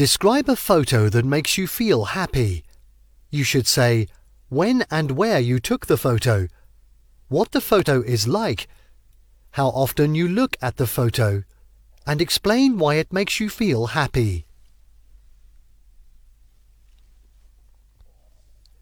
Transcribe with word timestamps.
Describe 0.00 0.48
a 0.48 0.56
photo 0.56 1.10
that 1.10 1.26
makes 1.26 1.58
you 1.58 1.66
feel 1.66 2.04
happy. 2.16 2.64
You 3.28 3.44
should 3.44 3.66
say 3.66 4.06
when 4.48 4.86
and 4.90 5.10
where 5.10 5.38
you 5.38 5.60
took 5.60 5.88
the 5.88 5.98
photo, 5.98 6.48
what 7.28 7.52
the 7.52 7.60
photo 7.60 8.00
is 8.00 8.26
like, 8.26 8.66
how 9.50 9.66
often 9.66 10.14
you 10.14 10.26
look 10.26 10.56
at 10.62 10.78
the 10.78 10.86
photo, 10.86 11.42
and 12.06 12.22
explain 12.22 12.78
why 12.78 12.94
it 12.94 13.12
makes 13.12 13.40
you 13.40 13.50
feel 13.50 13.88
happy. 13.88 14.46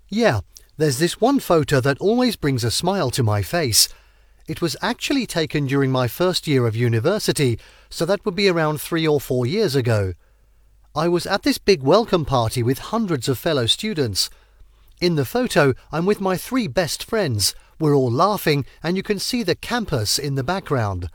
Yeah, 0.08 0.42
there's 0.76 1.00
this 1.00 1.20
one 1.20 1.40
photo 1.40 1.80
that 1.80 1.98
always 1.98 2.36
brings 2.36 2.62
a 2.62 2.70
smile 2.70 3.10
to 3.10 3.24
my 3.24 3.42
face. 3.42 3.88
It 4.46 4.62
was 4.62 4.76
actually 4.80 5.26
taken 5.26 5.66
during 5.66 5.90
my 5.90 6.06
first 6.06 6.46
year 6.46 6.64
of 6.64 6.76
university, 6.76 7.58
so 7.90 8.04
that 8.04 8.24
would 8.24 8.36
be 8.36 8.48
around 8.48 8.80
three 8.80 9.04
or 9.04 9.20
four 9.20 9.46
years 9.46 9.74
ago. 9.74 10.14
I 10.98 11.06
was 11.06 11.28
at 11.28 11.44
this 11.44 11.58
big 11.58 11.84
welcome 11.84 12.24
party 12.24 12.60
with 12.60 12.90
hundreds 12.90 13.28
of 13.28 13.38
fellow 13.38 13.66
students. 13.66 14.30
In 15.00 15.14
the 15.14 15.24
photo, 15.24 15.74
I'm 15.92 16.06
with 16.06 16.20
my 16.20 16.36
three 16.36 16.66
best 16.66 17.04
friends. 17.04 17.54
We're 17.78 17.94
all 17.94 18.10
laughing, 18.10 18.66
and 18.82 18.96
you 18.96 19.04
can 19.04 19.20
see 19.20 19.44
the 19.44 19.54
campus 19.54 20.18
in 20.18 20.34
the 20.34 20.42
background. 20.42 21.08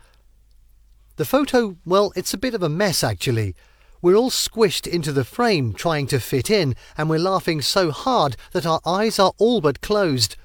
The 1.17 1.25
photo, 1.25 1.75
well, 1.85 2.13
it's 2.15 2.33
a 2.33 2.37
bit 2.37 2.53
of 2.53 2.63
a 2.63 2.69
mess 2.69 3.03
actually. 3.03 3.55
We're 4.01 4.15
all 4.15 4.29
squished 4.29 4.87
into 4.87 5.11
the 5.11 5.25
frame 5.25 5.73
trying 5.73 6.07
to 6.07 6.21
fit 6.21 6.49
in, 6.49 6.77
and 6.97 7.09
we're 7.09 7.19
laughing 7.19 7.61
so 7.61 7.91
hard 7.91 8.37
that 8.53 8.65
our 8.65 8.79
eyes 8.85 9.19
are 9.19 9.33
all 9.37 9.59
but 9.59 9.81
closed. 9.81 10.37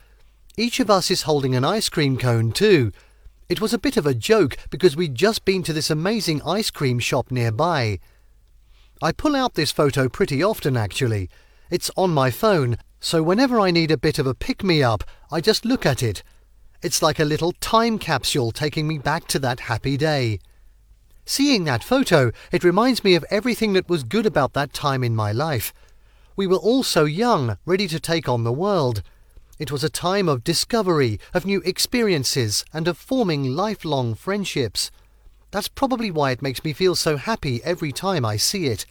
Each 0.57 0.80
of 0.80 0.91
us 0.91 1.12
is 1.12 1.23
holding 1.23 1.55
an 1.55 1.65
ice 1.65 1.88
cream 1.88 2.18
cone 2.18 2.51
too. 2.51 2.91
It 3.48 3.60
was 3.60 3.73
a 3.73 3.79
bit 3.79 3.96
of 3.96 4.05
a 4.05 4.15
joke 4.15 4.57
because 4.68 4.96
we'd 4.96 5.15
just 5.15 5.45
been 5.45 5.62
to 5.62 5.73
this 5.73 5.91
amazing 5.91 6.43
ice 6.43 6.70
cream 6.70 6.98
shop 6.98 7.30
nearby. 7.30 8.01
I 9.01 9.12
pull 9.12 9.37
out 9.37 9.55
this 9.55 9.70
photo 9.70 10.09
pretty 10.09 10.43
often 10.43 10.77
actually. 10.77 11.30
It's 11.70 11.91
on 11.97 12.11
my 12.11 12.33
phone, 12.33 12.79
so 12.98 13.23
whenever 13.23 13.60
I 13.60 13.71
need 13.71 13.93
a 13.93 13.96
bit 13.96 14.18
of 14.18 14.27
a 14.27 14.35
pick 14.35 14.65
me 14.65 14.82
up, 14.82 15.05
I 15.30 15.40
just 15.40 15.65
look 15.65 15.87
at 15.87 16.02
it. 16.02 16.24
It's 16.82 17.01
like 17.01 17.21
a 17.21 17.24
little 17.24 17.52
time 17.52 17.99
capsule 17.99 18.51
taking 18.51 18.88
me 18.88 18.99
back 18.99 19.29
to 19.29 19.38
that 19.38 19.60
happy 19.60 19.96
day. 19.96 20.40
Seeing 21.24 21.65
that 21.65 21.85
photo, 21.85 22.32
it 22.51 22.65
reminds 22.65 23.05
me 23.05 23.15
of 23.15 23.24
everything 23.30 23.73
that 23.74 23.88
was 23.88 24.02
good 24.02 24.27
about 24.27 24.55
that 24.55 24.73
time 24.73 25.05
in 25.05 25.15
my 25.15 25.30
life. 25.30 25.73
We 26.35 26.49
were 26.49 26.57
all 26.57 26.83
so 26.83 27.05
young, 27.05 27.57
ready 27.66 27.87
to 27.88 28.01
take 28.01 28.29
on 28.29 28.43
the 28.43 28.52
world. 28.52 29.02
It 29.60 29.71
was 29.71 29.85
a 29.85 29.90
time 29.90 30.29
of 30.29 30.43
discovery, 30.43 31.21
of 31.35 31.46
new 31.46 31.60
experiences, 31.65 32.65
and 32.73 32.88
of 32.88 32.96
forming 32.96 33.55
lifelong 33.55 34.15
friendships. 34.15 34.90
That's 35.51 35.68
probably 35.68 36.10
why 36.10 36.32
it 36.32 36.43
makes 36.43 36.63
me 36.63 36.73
feel 36.73 36.95
so 36.95 37.16
happy 37.16 37.63
every 37.65 37.93
time 37.93 38.24
I 38.24 38.37
see 38.37 38.66
it. 38.66 38.85